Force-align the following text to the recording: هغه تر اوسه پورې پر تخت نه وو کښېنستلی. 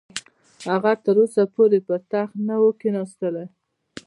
هغه 0.69 0.91
تر 1.03 1.15
اوسه 1.21 1.43
پورې 1.55 1.79
پر 1.87 1.99
تخت 2.11 2.35
نه 2.47 2.55
وو 2.61 2.69
کښېنستلی. 2.79 3.45